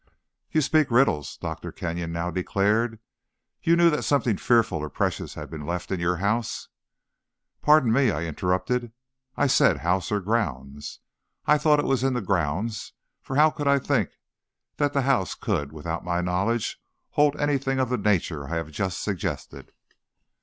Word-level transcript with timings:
"You 0.51 0.61
speak 0.61 0.89
riddles," 0.89 1.37
Dr. 1.37 1.71
Kenyon 1.71 2.11
now 2.11 2.31
declared. 2.31 2.97
"You 3.61 3.75
knew 3.75 3.91
that 3.91 4.01
something 4.01 4.37
fearful 4.37 4.79
or 4.79 4.89
precious 4.89 5.35
had 5.35 5.51
been 5.51 5.63
left 5.63 5.91
in 5.91 5.99
your 5.99 6.15
house" 6.15 6.69
"Pardon 7.61 7.93
me," 7.93 8.09
I 8.09 8.23
interrupted; 8.25 8.93
"I 9.37 9.45
said 9.45 9.77
house 9.85 10.11
or 10.11 10.19
grounds. 10.19 11.01
I 11.45 11.59
thought 11.59 11.77
it 11.79 11.85
was 11.85 12.03
in 12.03 12.15
the 12.15 12.21
grounds, 12.21 12.93
for 13.21 13.35
how 13.35 13.51
could 13.51 13.67
I 13.67 13.77
think 13.77 14.09
that 14.77 14.93
the 14.93 15.03
house 15.03 15.35
could, 15.35 15.71
without 15.71 16.03
my 16.03 16.19
knowledge, 16.19 16.81
hold 17.11 17.35
anything 17.35 17.77
of 17.77 17.89
the 17.89 17.97
nature 17.99 18.45
I 18.45 18.55
have 18.55 18.71
just 18.71 19.01
suggested?" 19.03 19.71